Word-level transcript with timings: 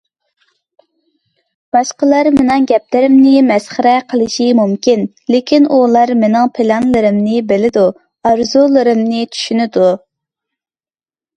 باشقىلار 1.75 2.29
مېنىڭ 2.37 2.63
گەپلىرىمنى 2.71 3.33
مەسخىرە 3.49 3.91
قىلىشى 4.13 4.47
مۇمكىن، 4.61 5.03
لېكىن 5.35 5.67
ئۇلار 5.77 6.13
مېنىڭ 6.23 6.49
پىلانىمنى 6.57 7.35
بىلىدۇ، 7.53 7.85
ئارزۇلىرىمنى 8.31 9.29
چۈشىنىدۇ. 9.37 9.91